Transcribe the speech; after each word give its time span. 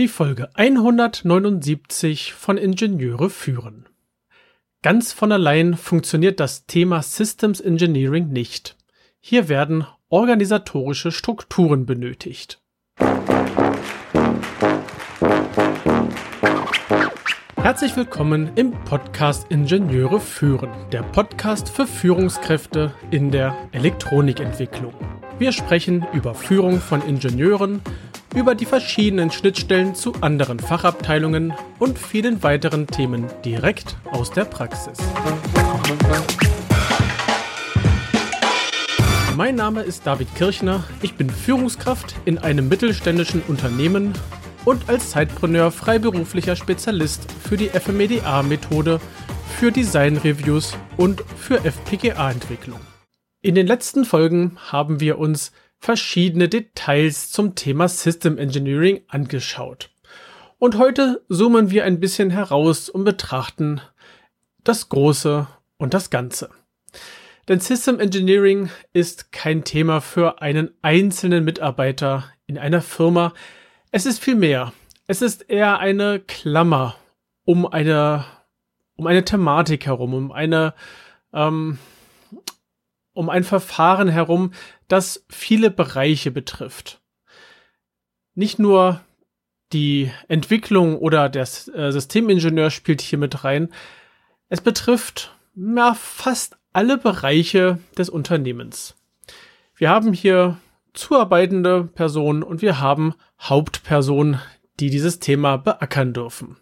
Die 0.00 0.08
Folge 0.08 0.48
179 0.54 2.32
von 2.32 2.56
Ingenieure 2.56 3.28
führen. 3.28 3.86
Ganz 4.80 5.12
von 5.12 5.30
allein 5.30 5.76
funktioniert 5.76 6.40
das 6.40 6.64
Thema 6.64 7.02
Systems 7.02 7.60
Engineering 7.60 8.28
nicht. 8.28 8.78
Hier 9.18 9.50
werden 9.50 9.86
organisatorische 10.08 11.12
Strukturen 11.12 11.84
benötigt. 11.84 12.62
Herzlich 17.56 17.94
willkommen 17.94 18.52
im 18.54 18.70
Podcast 18.86 19.50
Ingenieure 19.50 20.18
führen, 20.18 20.70
der 20.92 21.02
Podcast 21.02 21.68
für 21.68 21.86
Führungskräfte 21.86 22.94
in 23.10 23.30
der 23.30 23.54
Elektronikentwicklung. 23.72 24.94
Wir 25.38 25.52
sprechen 25.52 26.06
über 26.12 26.34
Führung 26.34 26.80
von 26.80 27.00
Ingenieuren, 27.06 27.82
über 28.34 28.54
die 28.54 28.66
verschiedenen 28.66 29.30
Schnittstellen 29.30 29.94
zu 29.94 30.14
anderen 30.20 30.60
Fachabteilungen 30.60 31.52
und 31.78 31.98
vielen 31.98 32.42
weiteren 32.42 32.86
Themen 32.86 33.26
direkt 33.44 33.96
aus 34.12 34.30
der 34.30 34.44
Praxis. 34.44 34.98
Mein 39.36 39.54
Name 39.56 39.82
ist 39.82 40.06
David 40.06 40.34
Kirchner, 40.34 40.84
ich 41.02 41.14
bin 41.14 41.30
Führungskraft 41.30 42.14
in 42.24 42.38
einem 42.38 42.68
mittelständischen 42.68 43.42
Unternehmen 43.48 44.12
und 44.64 44.88
als 44.88 45.10
Zeitpreneur 45.10 45.70
freiberuflicher 45.70 46.56
Spezialist 46.56 47.30
für 47.32 47.56
die 47.56 47.68
FMEDA-Methode, 47.68 49.00
für 49.56 49.72
Design-Reviews 49.72 50.76
und 50.96 51.22
für 51.36 51.64
FPGA-Entwicklung. 51.64 52.80
In 53.42 53.54
den 53.54 53.66
letzten 53.66 54.04
Folgen 54.04 54.58
haben 54.70 55.00
wir 55.00 55.18
uns 55.18 55.52
verschiedene 55.80 56.48
Details 56.48 57.30
zum 57.30 57.54
Thema 57.54 57.88
System 57.88 58.38
Engineering 58.38 59.00
angeschaut. 59.08 59.90
Und 60.58 60.76
heute 60.76 61.24
zoomen 61.28 61.70
wir 61.70 61.84
ein 61.84 62.00
bisschen 62.00 62.30
heraus 62.30 62.90
und 62.90 63.04
betrachten 63.04 63.80
das 64.62 64.90
Große 64.90 65.48
und 65.78 65.94
das 65.94 66.10
Ganze. 66.10 66.50
Denn 67.48 67.60
System 67.60 67.98
Engineering 67.98 68.68
ist 68.92 69.32
kein 69.32 69.64
Thema 69.64 70.02
für 70.02 70.42
einen 70.42 70.70
einzelnen 70.82 71.44
Mitarbeiter 71.44 72.24
in 72.46 72.58
einer 72.58 72.82
Firma. 72.82 73.32
Es 73.90 74.04
ist 74.04 74.22
viel 74.22 74.36
mehr. 74.36 74.74
Es 75.06 75.22
ist 75.22 75.48
eher 75.48 75.78
eine 75.78 76.20
Klammer 76.20 76.96
um 77.44 77.66
eine, 77.66 78.26
um 78.96 79.06
eine 79.06 79.24
Thematik 79.24 79.86
herum, 79.86 80.12
um 80.12 80.30
eine, 80.30 80.74
ähm, 81.32 81.78
um 83.14 83.30
ein 83.30 83.42
Verfahren 83.42 84.08
herum, 84.08 84.52
das 84.90 85.24
viele 85.28 85.70
Bereiche 85.70 86.30
betrifft. 86.30 87.00
Nicht 88.34 88.58
nur 88.58 89.00
die 89.72 90.10
Entwicklung 90.28 90.98
oder 90.98 91.28
der 91.28 91.42
äh, 91.42 91.92
Systemingenieur 91.92 92.70
spielt 92.70 93.00
hier 93.00 93.18
mit 93.18 93.44
rein. 93.44 93.68
Es 94.48 94.60
betrifft 94.60 95.36
ja, 95.54 95.94
fast 95.94 96.58
alle 96.72 96.98
Bereiche 96.98 97.78
des 97.96 98.10
Unternehmens. 98.10 98.96
Wir 99.76 99.90
haben 99.90 100.12
hier 100.12 100.58
zuarbeitende 100.92 101.84
Personen 101.84 102.42
und 102.42 102.62
wir 102.62 102.80
haben 102.80 103.14
Hauptpersonen, 103.40 104.40
die 104.80 104.90
dieses 104.90 105.20
Thema 105.20 105.56
beackern 105.56 106.12
dürfen. 106.12 106.56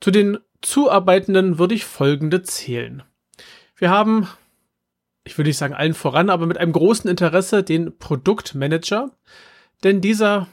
Zu 0.00 0.10
den 0.10 0.38
Zuarbeitenden 0.62 1.58
würde 1.58 1.74
ich 1.74 1.84
folgende 1.84 2.42
zählen. 2.42 3.02
Wir 3.76 3.90
haben 3.90 4.28
ich 5.24 5.38
würde 5.38 5.48
nicht 5.48 5.58
sagen 5.58 5.74
allen 5.74 5.94
voran, 5.94 6.30
aber 6.30 6.46
mit 6.46 6.58
einem 6.58 6.72
großen 6.72 7.08
Interesse 7.08 7.62
den 7.62 7.96
Produktmanager, 7.98 9.10
denn 9.82 10.00
dieser 10.00 10.48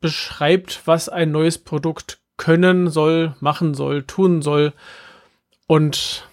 beschreibt, 0.00 0.86
was 0.86 1.08
ein 1.08 1.30
neues 1.30 1.58
Produkt 1.58 2.18
können 2.36 2.90
soll, 2.90 3.34
machen 3.40 3.74
soll, 3.74 4.02
tun 4.02 4.42
soll 4.42 4.74
und 5.66 6.28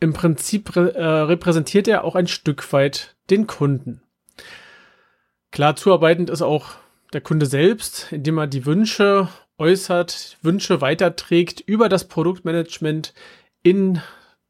im 0.00 0.12
Prinzip 0.12 0.74
äh, 0.74 0.80
repräsentiert 0.80 1.86
er 1.88 2.04
auch 2.04 2.14
ein 2.14 2.26
Stück 2.26 2.72
weit 2.72 3.16
den 3.30 3.46
Kunden. 3.46 4.02
Klar 5.50 5.76
zuarbeitend 5.76 6.30
ist 6.30 6.42
auch 6.42 6.70
der 7.12 7.20
Kunde 7.20 7.46
selbst, 7.46 8.08
indem 8.10 8.38
er 8.38 8.46
die 8.46 8.64
Wünsche 8.64 9.28
äußert, 9.58 10.38
Wünsche 10.42 10.80
weiterträgt 10.80 11.60
über 11.60 11.88
das 11.88 12.08
Produktmanagement 12.08 13.12
in 13.62 14.00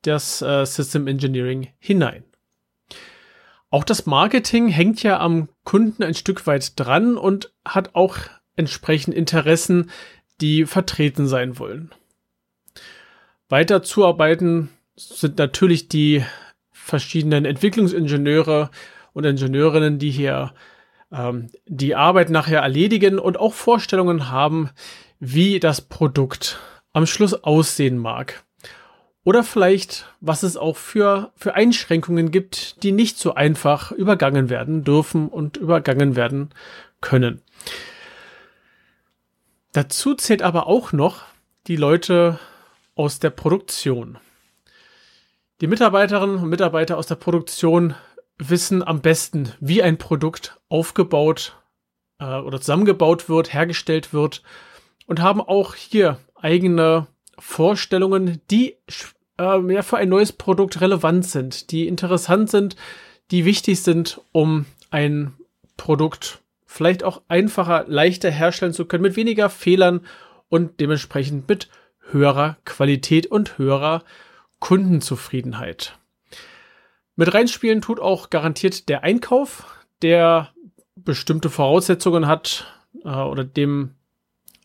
das 0.02 0.42
äh, 0.42 0.64
System 0.64 1.06
Engineering 1.06 1.68
hinein. 1.78 2.24
Auch 3.72 3.84
das 3.84 4.04
Marketing 4.04 4.68
hängt 4.68 5.02
ja 5.02 5.18
am 5.18 5.48
Kunden 5.64 6.02
ein 6.02 6.12
Stück 6.12 6.46
weit 6.46 6.78
dran 6.78 7.16
und 7.16 7.54
hat 7.64 7.94
auch 7.94 8.18
entsprechend 8.54 9.14
Interessen, 9.14 9.90
die 10.42 10.66
vertreten 10.66 11.26
sein 11.26 11.58
wollen. 11.58 11.90
Weiter 13.48 13.82
zuarbeiten 13.82 14.68
sind 14.94 15.38
natürlich 15.38 15.88
die 15.88 16.22
verschiedenen 16.70 17.46
Entwicklungsingenieure 17.46 18.70
und 19.14 19.24
Ingenieurinnen, 19.24 19.98
die 19.98 20.10
hier 20.10 20.52
ähm, 21.10 21.48
die 21.64 21.94
Arbeit 21.94 22.28
nachher 22.28 22.60
erledigen 22.60 23.18
und 23.18 23.38
auch 23.38 23.54
Vorstellungen 23.54 24.30
haben, 24.30 24.68
wie 25.18 25.60
das 25.60 25.80
Produkt 25.80 26.60
am 26.92 27.06
Schluss 27.06 27.32
aussehen 27.32 27.96
mag. 27.96 28.44
Oder 29.24 29.44
vielleicht, 29.44 30.06
was 30.20 30.42
es 30.42 30.56
auch 30.56 30.76
für, 30.76 31.32
für 31.36 31.54
Einschränkungen 31.54 32.30
gibt, 32.30 32.82
die 32.82 32.92
nicht 32.92 33.18
so 33.18 33.34
einfach 33.34 33.92
übergangen 33.92 34.50
werden 34.50 34.82
dürfen 34.82 35.28
und 35.28 35.56
übergangen 35.56 36.16
werden 36.16 36.50
können. 37.00 37.40
Dazu 39.72 40.14
zählt 40.14 40.42
aber 40.42 40.66
auch 40.66 40.92
noch 40.92 41.22
die 41.66 41.76
Leute 41.76 42.38
aus 42.94 43.20
der 43.20 43.30
Produktion. 43.30 44.18
Die 45.60 45.68
Mitarbeiterinnen 45.68 46.38
und 46.38 46.48
Mitarbeiter 46.48 46.98
aus 46.98 47.06
der 47.06 47.14
Produktion 47.14 47.94
wissen 48.38 48.82
am 48.82 49.00
besten, 49.00 49.52
wie 49.60 49.82
ein 49.82 49.98
Produkt 49.98 50.58
aufgebaut 50.68 51.56
äh, 52.18 52.24
oder 52.24 52.60
zusammengebaut 52.60 53.28
wird, 53.28 53.52
hergestellt 53.52 54.12
wird 54.12 54.42
und 55.06 55.20
haben 55.20 55.40
auch 55.40 55.76
hier 55.76 56.18
eigene 56.34 57.06
Vorstellungen, 57.38 58.40
die 58.50 58.76
äh, 59.38 59.72
ja, 59.72 59.82
für 59.82 59.96
ein 59.96 60.08
neues 60.08 60.32
Produkt 60.32 60.80
relevant 60.80 61.26
sind, 61.26 61.70
die 61.70 61.86
interessant 61.86 62.50
sind, 62.50 62.76
die 63.30 63.44
wichtig 63.44 63.82
sind, 63.82 64.20
um 64.32 64.66
ein 64.90 65.34
Produkt 65.76 66.42
vielleicht 66.66 67.04
auch 67.04 67.22
einfacher, 67.28 67.84
leichter 67.86 68.30
herstellen 68.30 68.72
zu 68.72 68.86
können, 68.86 69.02
mit 69.02 69.16
weniger 69.16 69.50
Fehlern 69.50 70.00
und 70.48 70.80
dementsprechend 70.80 71.48
mit 71.48 71.68
höherer 72.10 72.56
Qualität 72.64 73.26
und 73.26 73.58
höherer 73.58 74.04
Kundenzufriedenheit. 74.58 75.98
Mit 77.16 77.34
reinspielen 77.34 77.82
tut 77.82 78.00
auch 78.00 78.30
garantiert 78.30 78.88
der 78.88 79.02
Einkauf, 79.02 79.64
der 80.00 80.50
bestimmte 80.94 81.50
Voraussetzungen 81.50 82.26
hat 82.26 82.66
äh, 83.04 83.08
oder 83.08 83.44
dem 83.44 83.94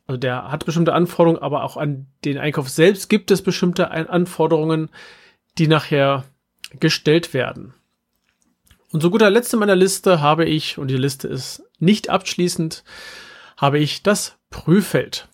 also 0.08 0.18
der 0.18 0.50
hat 0.50 0.66
bestimmte 0.66 0.94
Anforderungen, 0.94 1.42
aber 1.42 1.64
auch 1.64 1.78
an 1.78 2.08
den 2.24 2.38
Einkauf 2.38 2.70
selbst 2.70 3.10
gibt 3.10 3.30
es 3.30 3.42
bestimmte 3.42 3.92
Anforderungen, 3.92 4.90
die 5.58 5.68
nachher 5.68 6.24
gestellt 6.80 7.34
werden. 7.34 7.74
Und 8.92 9.02
zu 9.02 9.12
guter 9.12 9.30
Letzt 9.30 9.54
in 9.54 9.60
meiner 9.60 9.76
Liste 9.76 10.22
habe 10.22 10.46
ich, 10.46 10.78
und 10.78 10.88
die 10.88 10.98
Liste 10.98 11.28
ist 11.28 11.64
nicht 11.80 12.10
abschließend, 12.10 12.86
habe 13.58 13.80
ich 13.80 14.02
das 14.02 14.38
Prüffeld. 14.50 15.28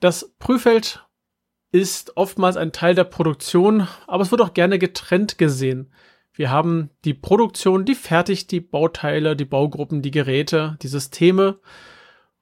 Das 0.00 0.32
Prüffeld 0.38 1.04
ist 1.72 2.16
oftmals 2.16 2.56
ein 2.56 2.72
Teil 2.72 2.94
der 2.94 3.04
Produktion, 3.04 3.86
aber 4.06 4.22
es 4.22 4.30
wird 4.30 4.40
auch 4.40 4.54
gerne 4.54 4.78
getrennt 4.78 5.36
gesehen. 5.36 5.92
Wir 6.32 6.50
haben 6.50 6.90
die 7.04 7.14
Produktion, 7.14 7.84
die 7.84 7.94
fertigt 7.94 8.50
die 8.50 8.60
Bauteile, 8.60 9.36
die 9.36 9.44
Baugruppen, 9.44 10.00
die 10.00 10.10
Geräte, 10.10 10.78
die 10.82 10.88
Systeme. 10.88 11.58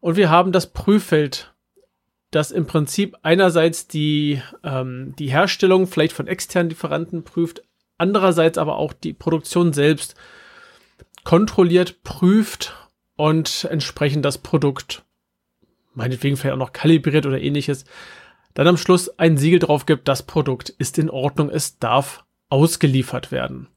Und 0.02 0.16
wir 0.16 0.30
haben 0.30 0.50
das 0.50 0.72
Prüffeld, 0.72 1.54
das 2.32 2.50
im 2.50 2.66
Prinzip 2.66 3.16
einerseits 3.22 3.86
die, 3.86 4.42
ähm, 4.64 5.14
die 5.16 5.30
Herstellung 5.30 5.86
vielleicht 5.86 6.12
von 6.12 6.26
externen 6.26 6.70
Lieferanten 6.70 7.22
prüft, 7.22 7.62
andererseits 7.98 8.58
aber 8.58 8.78
auch 8.78 8.92
die 8.92 9.12
Produktion 9.12 9.72
selbst 9.72 10.16
kontrolliert, 11.22 12.02
prüft 12.02 12.74
und 13.14 13.68
entsprechend 13.70 14.24
das 14.24 14.38
Produkt, 14.38 15.04
meinetwegen 15.94 16.36
vielleicht 16.36 16.54
auch 16.54 16.58
noch 16.58 16.72
kalibriert 16.72 17.24
oder 17.24 17.40
ähnliches, 17.40 17.84
dann 18.54 18.66
am 18.66 18.76
Schluss 18.76 19.08
ein 19.20 19.36
Siegel 19.36 19.60
drauf 19.60 19.86
gibt, 19.86 20.08
das 20.08 20.24
Produkt 20.24 20.68
ist 20.68 20.98
in 20.98 21.10
Ordnung, 21.10 21.48
es 21.48 21.78
darf 21.78 22.24
ausgeliefert 22.48 23.30
werden. 23.30 23.68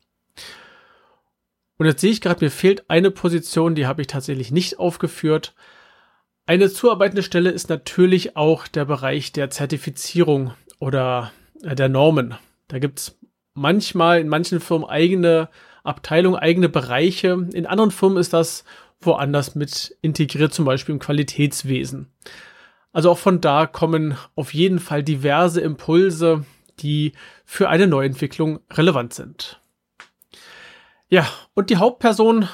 Und 1.78 1.86
jetzt 1.86 2.02
sehe 2.02 2.10
ich 2.10 2.20
gerade, 2.20 2.44
mir 2.44 2.50
fehlt 2.50 2.90
eine 2.90 3.12
Position, 3.12 3.76
die 3.76 3.86
habe 3.86 4.02
ich 4.02 4.08
tatsächlich 4.08 4.50
nicht 4.50 4.80
aufgeführt. 4.80 5.54
Eine 6.48 6.70
zuarbeitende 6.70 7.24
Stelle 7.24 7.50
ist 7.50 7.70
natürlich 7.70 8.38
auch 8.38 8.68
der 8.68 8.86
Bereich 8.86 9.32
der 9.32 9.50
Zertifizierung 9.50 10.54
oder 10.78 11.32
äh, 11.64 11.74
der 11.74 11.90
Normen. 11.90 12.36
Da 12.68 12.78
gibt's 12.78 13.18
manchmal 13.56 14.20
in 14.20 14.28
manchen 14.28 14.60
Firmen 14.60 14.88
eigene 14.88 15.50
Abteilungen, 15.84 16.38
eigene 16.38 16.70
Bereiche. 16.70 17.48
In 17.54 17.66
anderen 17.66 17.90
Firmen 17.90 18.20
ist 18.20 18.34
das 18.34 18.64
woanders 19.02 19.56
mit 19.56 19.98
integriert, 20.02 20.54
zum 20.54 20.66
Beispiel 20.66 20.94
im 20.94 21.00
Qualitätswesen. 21.00 22.12
Also 22.94 23.10
auch 23.10 23.18
von 23.18 23.42
da 23.42 23.66
kommen 23.66 24.16
auf 24.36 24.54
jeden 24.54 24.80
Fall 24.80 25.04
diverse 25.04 25.62
Impulse, 25.62 26.46
die 26.80 27.14
für 27.44 27.70
eine 27.70 27.88
Neuentwicklung 27.88 28.60
relevant 28.72 29.14
sind. 29.16 29.62
Ja, 31.10 31.28
und 31.56 31.70
die 31.72 31.78
Hauptperson, 31.78 32.48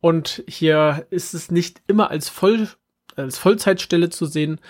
und 0.00 0.42
hier 0.48 1.06
ist 1.10 1.34
es 1.34 1.50
nicht 1.50 1.82
immer 1.86 2.10
als, 2.10 2.28
Voll, 2.28 2.68
als 3.16 3.38
Vollzeitstelle 3.38 4.10
zu 4.10 4.26
sehen. 4.26 4.60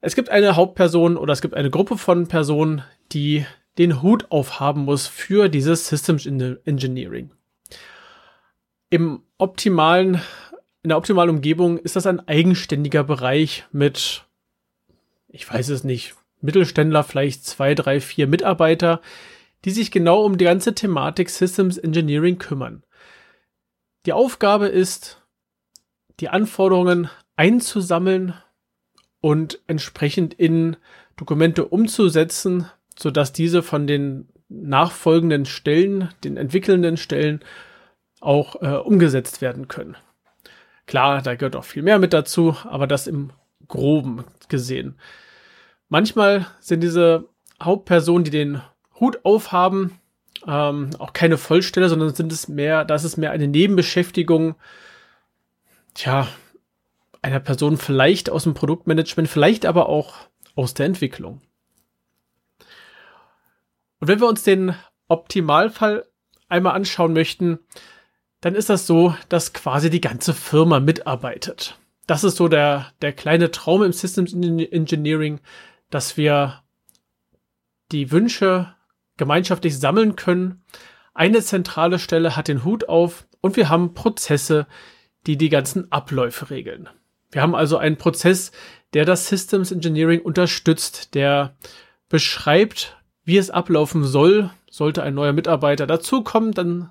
Es 0.00 0.14
gibt 0.14 0.28
eine 0.28 0.56
Hauptperson 0.56 1.16
oder 1.16 1.32
es 1.32 1.42
gibt 1.42 1.54
eine 1.54 1.70
Gruppe 1.70 1.98
von 1.98 2.26
Personen, 2.26 2.82
die 3.12 3.44
den 3.78 4.02
Hut 4.02 4.30
aufhaben 4.30 4.84
muss 4.84 5.06
für 5.06 5.48
dieses 5.48 5.88
Systems 5.88 6.26
Engineering. 6.26 7.30
Im 8.88 9.22
optimalen, 9.38 10.20
in 10.82 10.88
der 10.88 10.98
optimalen 10.98 11.30
Umgebung 11.30 11.78
ist 11.78 11.96
das 11.96 12.06
ein 12.06 12.26
eigenständiger 12.26 13.04
Bereich 13.04 13.64
mit, 13.72 14.24
ich 15.28 15.50
weiß 15.50 15.68
es 15.68 15.84
nicht, 15.84 16.14
Mittelständler, 16.40 17.04
vielleicht 17.04 17.44
zwei, 17.44 17.74
drei, 17.74 18.00
vier 18.00 18.26
Mitarbeiter, 18.26 19.00
die 19.64 19.70
sich 19.70 19.90
genau 19.90 20.24
um 20.24 20.38
die 20.38 20.44
ganze 20.44 20.74
Thematik 20.74 21.28
Systems 21.30 21.76
Engineering 21.78 22.38
kümmern. 22.38 22.82
Die 24.06 24.14
Aufgabe 24.14 24.66
ist, 24.68 25.22
die 26.20 26.30
Anforderungen 26.30 27.10
einzusammeln 27.40 28.34
und 29.22 29.60
entsprechend 29.66 30.34
in 30.34 30.76
Dokumente 31.16 31.64
umzusetzen, 31.64 32.66
sodass 32.98 33.32
diese 33.32 33.62
von 33.62 33.86
den 33.86 34.28
nachfolgenden 34.50 35.46
Stellen, 35.46 36.10
den 36.22 36.36
entwickelnden 36.36 36.98
Stellen 36.98 37.40
auch 38.20 38.60
äh, 38.60 38.76
umgesetzt 38.76 39.40
werden 39.40 39.68
können. 39.68 39.96
Klar, 40.84 41.22
da 41.22 41.34
gehört 41.34 41.56
auch 41.56 41.64
viel 41.64 41.82
mehr 41.82 41.98
mit 41.98 42.12
dazu, 42.12 42.56
aber 42.64 42.86
das 42.86 43.06
im 43.06 43.30
groben 43.68 44.24
gesehen. 44.50 44.96
Manchmal 45.88 46.46
sind 46.60 46.82
diese 46.82 47.26
Hauptpersonen, 47.62 48.24
die 48.24 48.30
den 48.30 48.60
Hut 48.98 49.24
aufhaben, 49.24 49.98
ähm, 50.46 50.90
auch 50.98 51.14
keine 51.14 51.38
Vollstelle, 51.38 51.88
sondern 51.88 52.14
sind 52.14 52.32
es 52.32 52.48
mehr, 52.48 52.84
das 52.84 53.04
ist 53.04 53.16
mehr 53.16 53.30
eine 53.30 53.48
Nebenbeschäftigung, 53.48 54.56
tja, 55.94 56.28
einer 57.22 57.40
Person 57.40 57.76
vielleicht 57.76 58.30
aus 58.30 58.44
dem 58.44 58.54
Produktmanagement, 58.54 59.28
vielleicht 59.28 59.66
aber 59.66 59.88
auch 59.88 60.14
aus 60.54 60.74
der 60.74 60.86
Entwicklung. 60.86 61.40
Und 64.00 64.08
wenn 64.08 64.20
wir 64.20 64.28
uns 64.28 64.42
den 64.42 64.74
Optimalfall 65.08 66.06
einmal 66.48 66.74
anschauen 66.74 67.12
möchten, 67.12 67.58
dann 68.40 68.54
ist 68.54 68.70
das 68.70 68.86
so, 68.86 69.14
dass 69.28 69.52
quasi 69.52 69.90
die 69.90 70.00
ganze 70.00 70.32
Firma 70.32 70.80
mitarbeitet. 70.80 71.78
Das 72.06 72.24
ist 72.24 72.36
so 72.36 72.48
der, 72.48 72.92
der 73.02 73.12
kleine 73.12 73.50
Traum 73.50 73.82
im 73.82 73.92
Systems 73.92 74.32
Engineering, 74.32 75.40
dass 75.90 76.16
wir 76.16 76.62
die 77.92 78.10
Wünsche 78.10 78.74
gemeinschaftlich 79.16 79.78
sammeln 79.78 80.16
können. 80.16 80.64
Eine 81.12 81.42
zentrale 81.42 81.98
Stelle 81.98 82.36
hat 82.36 82.48
den 82.48 82.64
Hut 82.64 82.88
auf 82.88 83.26
und 83.42 83.56
wir 83.56 83.68
haben 83.68 83.94
Prozesse, 83.94 84.66
die 85.26 85.36
die 85.36 85.50
ganzen 85.50 85.92
Abläufe 85.92 86.50
regeln. 86.50 86.88
Wir 87.30 87.42
haben 87.42 87.54
also 87.54 87.76
einen 87.76 87.96
Prozess, 87.96 88.52
der 88.92 89.04
das 89.04 89.28
Systems 89.28 89.70
Engineering 89.70 90.20
unterstützt, 90.20 91.14
der 91.14 91.54
beschreibt, 92.08 92.96
wie 93.24 93.36
es 93.36 93.50
ablaufen 93.50 94.04
soll. 94.04 94.50
Sollte 94.70 95.02
ein 95.02 95.14
neuer 95.14 95.32
Mitarbeiter 95.32 95.86
dazukommen, 95.86 96.52
dann 96.52 96.90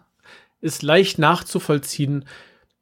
ist 0.62 0.82
leicht 0.82 1.20
nachzuvollziehen, 1.20 2.26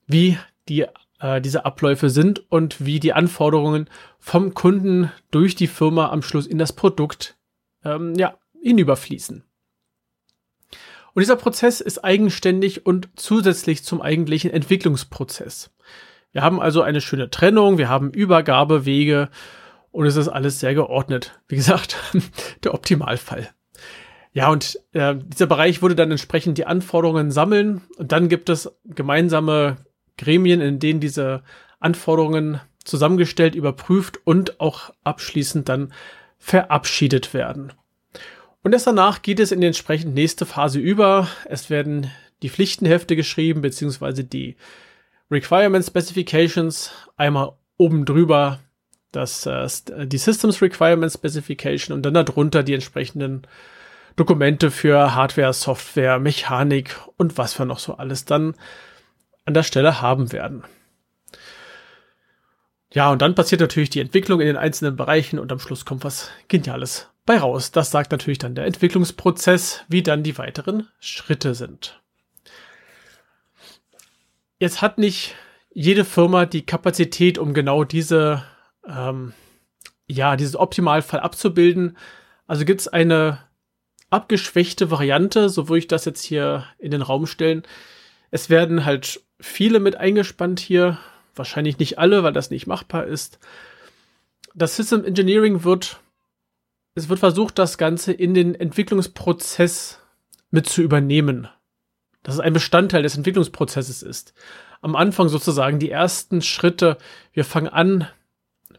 wie 0.06 0.38
die, 0.69 0.86
äh, 1.19 1.42
diese 1.42 1.65
Abläufe 1.65 2.09
sind 2.09 2.51
und 2.51 2.83
wie 2.83 3.00
die 3.00 3.13
Anforderungen 3.13 3.89
vom 4.19 4.54
Kunden 4.54 5.12
durch 5.31 5.56
die 5.56 5.68
Firma 5.68 6.09
am 6.09 6.21
Schluss 6.21 6.48
in 6.48 6.57
das 6.57 6.74
Produkt 6.74 7.36
ähm, 7.83 8.15
ja, 8.15 8.38
hinüberfließen. 8.62 9.44
Und 11.13 11.21
dieser 11.21 11.36
Prozess 11.36 11.81
ist 11.81 12.04
eigenständig 12.04 12.86
und 12.86 13.09
zusätzlich 13.15 13.83
zum 13.83 14.01
eigentlichen 14.01 14.51
Entwicklungsprozess. 14.51 15.71
Wir 16.32 16.42
haben 16.42 16.60
also 16.60 16.82
eine 16.82 17.02
schöne 17.02 17.30
Trennung, 17.30 17.78
wir 17.78 17.90
haben 17.90 18.12
Übergabewege 18.12 19.30
und 19.92 20.06
es 20.06 20.16
ist 20.16 20.28
alles 20.28 20.60
sehr 20.60 20.74
geordnet. 20.74 21.40
Wie 21.48 21.56
gesagt, 21.56 21.98
der 22.64 22.74
Optimalfall. 22.74 23.50
Ja, 24.34 24.50
und 24.50 24.80
äh, 24.94 25.16
dieser 25.16 25.48
Bereich 25.48 25.82
würde 25.82 25.96
dann 25.96 26.12
entsprechend 26.12 26.58
die 26.58 26.68
Anforderungen 26.68 27.32
sammeln 27.32 27.82
und 27.98 28.12
dann 28.12 28.30
gibt 28.30 28.50
es 28.50 28.72
gemeinsame 28.86 29.78
Gremien, 30.18 30.62
in 30.62 30.80
denen 30.80 31.00
diese 31.00 31.44
Anforderungen 31.80 32.60
zusammengestellt, 32.84 33.56
überprüft 33.56 34.20
und 34.24 34.60
auch 34.60 34.92
abschließend 35.04 35.68
dann 35.70 35.94
verabschiedet 36.38 37.34
werden. 37.34 37.74
Und 38.64 38.74
erst 38.74 38.88
danach 38.88 39.22
geht 39.22 39.40
es 39.40 39.52
in 39.52 39.62
die 39.62 39.68
entsprechend 39.68 40.14
nächste 40.14 40.46
Phase 40.46 40.80
über. 40.80 41.28
Es 41.46 41.70
werden 41.70 42.12
die 42.42 42.50
Pflichtenhefte 42.50 43.16
geschrieben, 43.16 43.62
beziehungsweise 43.62 44.24
die 44.24 44.56
Requirement 45.30 45.86
Specifications. 45.86 46.92
Einmal 47.16 47.54
oben 47.78 48.06
drüber 48.06 48.60
das, 49.12 49.46
äh, 49.46 49.68
die 50.08 50.18
Systems 50.18 50.62
Requirement 50.62 51.12
Specification 51.12 51.96
und 51.96 52.04
dann 52.04 52.14
darunter 52.14 52.64
die 52.64 52.74
entsprechenden 52.74 53.48
Dokumente 54.16 54.72
für 54.72 55.14
Hardware, 55.16 55.54
Software, 55.54 56.20
Mechanik 56.20 56.96
und 57.18 57.38
was 57.38 57.58
wir 57.60 57.66
noch 57.66 57.80
so 57.80 57.96
alles 57.96 58.26
dann 58.26 58.56
an 59.46 59.54
der 59.54 59.64
Stelle 59.64 60.02
haben 60.02 60.32
werden. 60.32 60.64
Ja, 62.94 63.12
und 63.12 63.22
dann 63.22 63.36
passiert 63.36 63.62
natürlich 63.62 63.90
die 63.90 64.00
Entwicklung 64.00 64.40
in 64.40 64.48
den 64.48 64.58
einzelnen 64.58 64.96
Bereichen 64.96 65.40
und 65.40 65.52
am 65.52 65.60
Schluss 65.60 65.86
kommt 65.86 66.04
was 66.04 66.32
Geniales 66.48 67.10
bei 67.26 67.38
raus. 67.38 67.72
Das 67.72 67.92
sagt 67.92 68.12
natürlich 68.12 68.40
dann 68.40 68.56
der 68.56 68.66
Entwicklungsprozess, 68.66 69.84
wie 69.88 70.02
dann 70.02 70.24
die 70.24 70.38
weiteren 70.38 70.88
Schritte 71.00 71.54
sind. 71.54 72.02
Jetzt 74.59 74.81
hat 74.81 74.98
nicht 74.98 75.36
jede 75.69 76.06
Firma 76.06 76.45
die 76.45 76.65
Kapazität, 76.65 77.38
um 77.38 77.54
genau 77.54 77.83
diese, 77.83 78.44
ähm, 78.88 79.33
ja, 80.07 80.36
dieses 80.36 80.56
Optimalfall 80.56 81.19
abzubilden. 81.19 81.98
Also 82.48 82.65
gibt 82.65 82.81
es 82.81 82.88
eine 82.88 83.39
abgeschwächte 84.09 84.89
Variante, 84.89 85.50
so 85.50 85.69
würde 85.69 85.80
ich 85.80 85.88
das 85.88 86.06
jetzt 86.06 86.24
hier 86.24 86.65
in 86.80 86.92
den 86.92 87.01
Raum 87.01 87.27
stellen. 87.27 87.63
Es 88.31 88.50
werden 88.50 88.86
halt 88.86 89.21
viele 89.39 89.80
mit 89.80 89.98
eingespannt 89.98 90.59
hier, 90.59 90.98
wahrscheinlich 91.36 91.77
nicht 91.77 92.00
alle, 92.00 92.24
weil 92.24 92.33
das 92.33 92.50
nicht 92.50 92.68
machbar 92.68 93.06
ist. 93.06 93.39
Das 94.56 94.75
System 94.75 95.06
Engineering 95.06 95.63
wird, 95.63 95.99
es 96.95 97.09
wird 97.09 97.19
versucht, 97.19 97.59
das 97.59 97.78
Ganze 97.78 98.11
in 98.11 98.33
den 98.33 98.56
Entwicklungsprozess 98.56 99.99
mit 100.49 100.68
zu 100.68 100.81
übernehmen. 100.81 101.47
Dass 102.28 102.36
es 102.36 102.42
ein 102.42 102.52
Bestandteil 102.52 103.04
des 103.04 103.16
Entwicklungsprozesses 103.16 104.04
ist. 104.04 104.34
Am 104.81 104.98
Anfang 104.98 105.30
sozusagen 105.30 105.80
die 105.80 105.90
ersten 105.90 106.42
Schritte. 106.42 106.98
Wir 107.31 107.46
fangen 107.46 107.69
an 107.69 108.06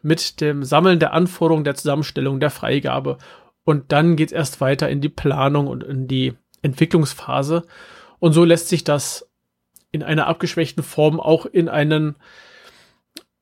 mit 0.02 0.42
dem 0.42 0.64
Sammeln 0.64 0.98
der 1.00 1.14
Anforderungen, 1.14 1.64
der 1.64 1.74
Zusammenstellung, 1.74 2.40
der 2.40 2.50
Freigabe. 2.50 3.16
Und 3.64 3.90
dann 3.90 4.16
geht 4.16 4.28
es 4.28 4.32
erst 4.32 4.60
weiter 4.60 4.90
in 4.90 5.00
die 5.00 5.08
Planung 5.08 5.66
und 5.66 5.82
in 5.82 6.06
die 6.08 6.34
Entwicklungsphase. 6.60 7.64
Und 8.18 8.34
so 8.34 8.44
lässt 8.44 8.68
sich 8.68 8.84
das 8.84 9.30
in 9.92 10.02
einer 10.02 10.26
abgeschwächten 10.26 10.82
Form 10.82 11.18
auch 11.18 11.46
in 11.46 11.70
einen 11.70 12.16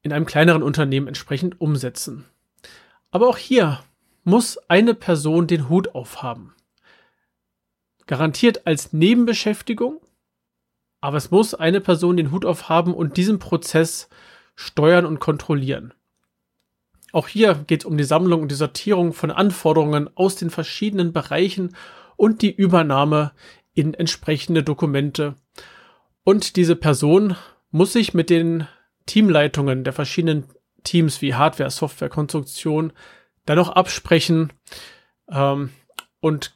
in 0.03 0.13
einem 0.13 0.27
kleineren 0.27 0.63
Unternehmen 0.63 1.09
entsprechend 1.09 1.61
umsetzen. 1.61 2.27
Aber 3.11 3.29
auch 3.29 3.39
hier 3.39 3.81
muss 4.23 4.57
eine 4.69 4.95
Person 4.95 5.49
den 5.49 5.69
Hut 5.69 5.97
aufhaben. 5.97 6.55
Garantiert 8.07 8.67
als 8.67 8.93
Nebenbeschäftigung, 8.93 10.01
aber 11.01 11.17
es 11.17 11.31
muss 11.31 11.55
eine 11.55 11.81
Person 11.81 12.17
den 12.17 12.31
Hut 12.31 12.45
aufhaben 12.45 12.95
und 12.95 13.17
diesen 13.17 13.39
Prozess 13.39 14.09
steuern 14.55 15.07
und 15.07 15.19
kontrollieren. 15.19 15.93
Auch 17.13 17.29
hier 17.29 17.55
geht 17.67 17.83
es 17.83 17.87
um 17.87 17.97
die 17.97 18.05
Sammlung 18.05 18.43
und 18.43 18.51
die 18.51 18.57
Sortierung 18.57 19.13
von 19.13 19.31
Anforderungen 19.31 20.11
aus 20.17 20.37
den 20.37 20.51
verschiedenen 20.51 21.13
Bereichen 21.13 21.77
und 22.17 22.43
die 22.43 22.55
Übernahme 22.55 23.33
in 23.75 23.95
entsprechende 23.95 24.63
Dokumente. 24.63 25.35
Und 26.25 26.57
diese 26.57 26.77
Person 26.77 27.37
muss 27.71 27.93
sich 27.93 28.15
mit 28.15 28.31
den 28.31 28.67
Teamleitungen 29.07 29.85
der 29.85 29.93
verschiedenen 29.93 30.45
Teams 30.83 31.23
wie 31.23 31.35
Hardware, 31.35 31.71
Software, 31.71 32.09
Konstruktion 32.09 32.93
dann 33.45 33.57
noch 33.57 33.71
absprechen 33.71 34.53
ähm, 35.31 35.71
und 36.21 36.56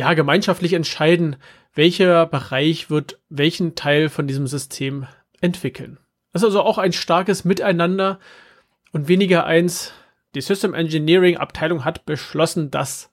ja 0.00 0.14
gemeinschaftlich 0.14 0.72
entscheiden, 0.72 1.36
welcher 1.74 2.26
Bereich 2.26 2.88
wird 2.88 3.20
welchen 3.28 3.74
Teil 3.74 4.08
von 4.08 4.26
diesem 4.26 4.46
System 4.46 5.06
entwickeln. 5.42 5.98
Das 6.32 6.42
ist 6.42 6.46
also 6.46 6.62
auch 6.62 6.78
ein 6.78 6.92
starkes 6.92 7.44
Miteinander 7.44 8.18
und 8.92 9.08
weniger 9.08 9.44
eins. 9.44 9.92
Die 10.34 10.40
System 10.40 10.72
Engineering 10.72 11.36
Abteilung 11.36 11.84
hat 11.84 12.06
beschlossen, 12.06 12.70
dass 12.70 13.10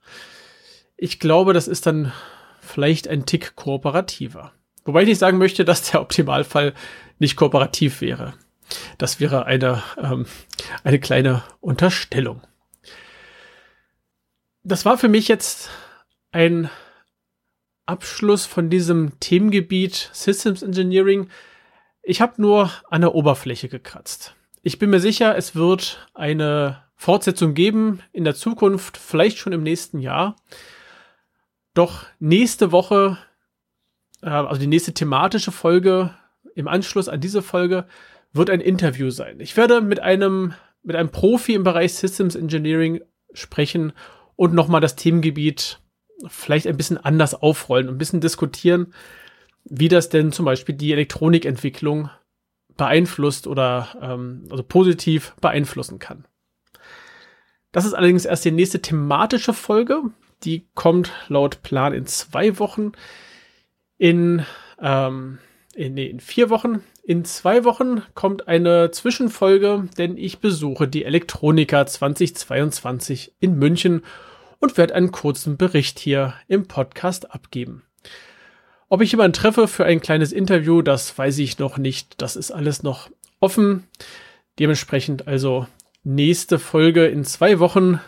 ich 0.95 1.19
glaube, 1.19 1.53
das 1.53 1.67
ist 1.67 1.85
dann 1.85 2.13
vielleicht 2.61 3.07
ein 3.09 3.25
Tick 3.25 3.55
kooperativer. 3.55 4.53
Wobei 4.85 5.01
ich 5.01 5.09
nicht 5.09 5.19
sagen 5.19 5.37
möchte, 5.37 5.65
dass 5.65 5.91
der 5.91 6.01
Optimalfall 6.01 6.73
nicht 7.19 7.35
kooperativ 7.35 7.99
wäre. 7.99 8.33
Das 8.97 9.19
wäre 9.19 9.45
eine, 9.45 9.83
ähm, 10.01 10.25
eine 10.85 10.99
kleine 10.99 11.43
Unterstellung. 11.59 12.41
Das 14.63 14.85
war 14.85 14.97
für 14.97 15.09
mich 15.09 15.27
jetzt 15.27 15.69
ein 16.37 16.69
Abschluss 17.87 18.45
von 18.45 18.69
diesem 18.69 19.19
Themengebiet 19.19 20.11
Systems 20.13 20.61
Engineering. 20.61 21.29
Ich 22.03 22.21
habe 22.21 22.39
nur 22.39 22.71
an 22.91 23.01
der 23.01 23.15
Oberfläche 23.15 23.69
gekratzt. 23.69 24.35
Ich 24.61 24.77
bin 24.77 24.91
mir 24.91 24.99
sicher, 24.99 25.35
es 25.35 25.55
wird 25.55 26.07
eine 26.13 26.83
Fortsetzung 26.95 27.55
geben 27.55 28.03
in 28.13 28.23
der 28.23 28.35
Zukunft, 28.35 28.97
vielleicht 28.97 29.39
schon 29.39 29.51
im 29.51 29.63
nächsten 29.63 29.99
Jahr. 29.99 30.35
Doch 31.73 32.05
nächste 32.19 32.71
Woche, 32.71 33.17
äh, 34.21 34.29
also 34.29 34.61
die 34.61 34.67
nächste 34.67 34.93
thematische 34.93 35.51
Folge 35.51 36.13
im 36.53 36.67
Anschluss 36.67 37.09
an 37.09 37.19
diese 37.19 37.41
Folge, 37.41 37.87
wird 38.31 38.51
ein 38.51 38.61
Interview 38.61 39.09
sein. 39.09 39.39
Ich 39.39 39.57
werde 39.57 39.81
mit 39.81 40.01
einem, 40.01 40.53
mit 40.83 40.95
einem 40.95 41.09
Profi 41.09 41.55
im 41.55 41.63
Bereich 41.63 41.95
Systems 41.95 42.35
Engineering 42.35 43.01
sprechen 43.33 43.91
und 44.35 44.53
nochmal 44.53 44.81
das 44.81 44.95
Themengebiet 44.95 45.79
vielleicht 46.27 46.67
ein 46.67 46.77
bisschen 46.77 46.97
anders 46.97 47.35
aufrollen 47.35 47.89
und 47.89 47.95
ein 47.95 47.99
bisschen 47.99 48.21
diskutieren, 48.21 48.93
wie 49.65 49.89
das 49.89 50.09
denn 50.09 50.31
zum 50.31 50.45
Beispiel 50.45 50.75
die 50.75 50.91
Elektronikentwicklung 50.93 52.09
beeinflusst 52.75 53.47
oder 53.47 53.89
ähm, 54.01 54.47
also 54.49 54.63
positiv 54.63 55.35
beeinflussen 55.41 55.99
kann. 55.99 56.25
Das 57.71 57.85
ist 57.85 57.93
allerdings 57.93 58.25
erst 58.25 58.45
die 58.45 58.51
nächste 58.51 58.81
thematische 58.81 59.53
Folge. 59.53 60.01
Die 60.43 60.67
kommt 60.73 61.11
laut 61.27 61.63
Plan 61.63 61.93
in 61.93 62.05
zwei 62.05 62.59
Wochen. 62.59 62.93
In, 63.97 64.45
ähm, 64.79 65.39
in, 65.75 65.95
nee, 65.95 66.07
in 66.07 66.19
vier 66.19 66.49
Wochen. 66.49 66.83
In 67.03 67.25
zwei 67.25 67.63
Wochen 67.63 68.01
kommt 68.15 68.47
eine 68.47 68.91
Zwischenfolge, 68.91 69.87
denn 69.97 70.17
ich 70.17 70.39
besuche 70.39 70.87
die 70.87 71.05
Elektronika 71.05 71.85
2022 71.85 73.35
in 73.39 73.57
München 73.57 74.03
und 74.59 74.77
werde 74.77 74.95
einen 74.95 75.11
kurzen 75.11 75.57
Bericht 75.57 75.99
hier 75.99 76.33
im 76.47 76.67
Podcast 76.67 77.31
abgeben. 77.31 77.83
Ob 78.89 79.01
ich 79.01 79.11
jemanden 79.11 79.33
treffe 79.33 79.67
für 79.67 79.85
ein 79.85 79.99
kleines 79.99 80.31
Interview, 80.31 80.81
das 80.81 81.17
weiß 81.17 81.39
ich 81.39 81.59
noch 81.59 81.77
nicht. 81.77 82.21
Das 82.21 82.35
ist 82.35 82.51
alles 82.51 82.83
noch 82.83 83.09
offen. 83.39 83.87
Dementsprechend 84.59 85.27
also 85.27 85.67
nächste 86.03 86.57
Folge 86.57 87.05
in 87.05 87.25
zwei 87.25 87.59
Wochen 87.59 87.99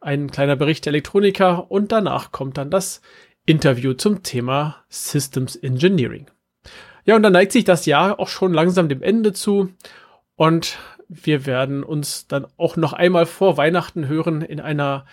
ein 0.00 0.30
kleiner 0.30 0.56
Bericht 0.56 0.86
der 0.86 0.92
Elektronika 0.92 1.56
und 1.56 1.92
danach 1.92 2.32
kommt 2.32 2.56
dann 2.56 2.70
das 2.70 3.02
Interview 3.44 3.92
zum 3.92 4.22
Thema 4.22 4.76
Systems 4.88 5.56
Engineering. 5.56 6.26
Ja, 7.04 7.16
und 7.16 7.22
dann 7.22 7.32
neigt 7.32 7.52
sich 7.52 7.64
das 7.64 7.86
Jahr 7.86 8.20
auch 8.20 8.28
schon 8.28 8.54
langsam 8.54 8.88
dem 8.88 9.02
Ende 9.02 9.32
zu 9.32 9.72
und 10.36 10.78
wir 11.08 11.44
werden 11.44 11.82
uns 11.82 12.28
dann 12.28 12.46
auch 12.56 12.76
noch 12.76 12.92
einmal 12.92 13.26
vor 13.26 13.56
Weihnachten 13.56 14.06
hören 14.06 14.42
in 14.42 14.60
einer 14.60 15.06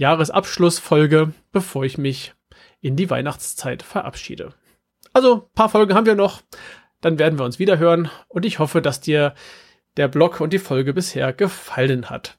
Jahresabschlussfolge, 0.00 1.34
bevor 1.52 1.84
ich 1.84 1.98
mich 1.98 2.32
in 2.80 2.96
die 2.96 3.10
Weihnachtszeit 3.10 3.82
verabschiede. 3.82 4.54
Also, 5.12 5.50
paar 5.54 5.68
Folgen 5.68 5.94
haben 5.94 6.06
wir 6.06 6.14
noch, 6.14 6.40
dann 7.02 7.18
werden 7.18 7.38
wir 7.38 7.44
uns 7.44 7.58
wieder 7.58 7.76
hören 7.76 8.10
und 8.28 8.46
ich 8.46 8.58
hoffe, 8.58 8.80
dass 8.80 9.02
dir 9.02 9.34
der 9.98 10.08
Blog 10.08 10.40
und 10.40 10.54
die 10.54 10.58
Folge 10.58 10.94
bisher 10.94 11.34
gefallen 11.34 12.08
hat. 12.08 12.38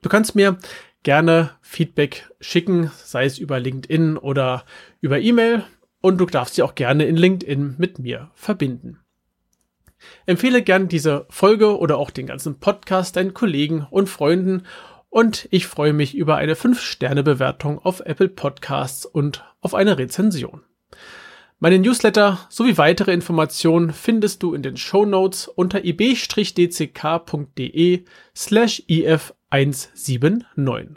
Du 0.00 0.08
kannst 0.08 0.34
mir 0.34 0.58
gerne 1.02 1.50
Feedback 1.60 2.30
schicken, 2.40 2.90
sei 2.96 3.26
es 3.26 3.38
über 3.38 3.60
LinkedIn 3.60 4.16
oder 4.16 4.64
über 5.02 5.20
E-Mail 5.20 5.64
und 6.00 6.16
du 6.16 6.24
darfst 6.24 6.56
dich 6.56 6.62
auch 6.62 6.74
gerne 6.74 7.04
in 7.04 7.16
LinkedIn 7.16 7.74
mit 7.76 7.98
mir 7.98 8.30
verbinden. 8.34 8.98
Empfehle 10.24 10.62
gern 10.62 10.88
diese 10.88 11.26
Folge 11.28 11.78
oder 11.78 11.98
auch 11.98 12.10
den 12.10 12.26
ganzen 12.26 12.60
Podcast 12.60 13.16
deinen 13.16 13.34
Kollegen 13.34 13.86
und 13.90 14.08
Freunden 14.08 14.62
und 15.14 15.46
ich 15.52 15.68
freue 15.68 15.92
mich 15.92 16.16
über 16.16 16.34
eine 16.34 16.54
5-Sterne-Bewertung 16.54 17.78
auf 17.78 18.00
Apple 18.00 18.28
Podcasts 18.28 19.06
und 19.06 19.44
auf 19.60 19.72
eine 19.72 19.96
Rezension. 19.96 20.62
Meine 21.60 21.78
Newsletter 21.78 22.40
sowie 22.48 22.78
weitere 22.78 23.12
Informationen 23.12 23.92
findest 23.92 24.42
du 24.42 24.54
in 24.54 24.64
den 24.64 24.76
Show 24.76 25.06
Notes 25.06 25.46
unter 25.46 25.84
ib-dck.de 25.84 26.34
slash 28.34 28.82
if179. 28.88 30.96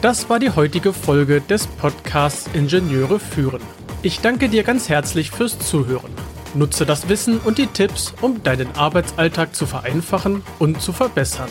Das 0.00 0.30
war 0.30 0.38
die 0.38 0.50
heutige 0.50 0.94
Folge 0.94 1.42
des 1.42 1.66
Podcasts 1.66 2.48
Ingenieure 2.54 3.20
führen. 3.20 3.60
Ich 4.00 4.20
danke 4.20 4.48
dir 4.48 4.62
ganz 4.62 4.88
herzlich 4.88 5.30
fürs 5.30 5.58
Zuhören. 5.58 6.12
Nutze 6.54 6.86
das 6.86 7.10
Wissen 7.10 7.38
und 7.40 7.58
die 7.58 7.66
Tipps, 7.66 8.14
um 8.22 8.42
deinen 8.42 8.74
Arbeitsalltag 8.76 9.54
zu 9.54 9.66
vereinfachen 9.66 10.42
und 10.58 10.80
zu 10.80 10.94
verbessern. 10.94 11.50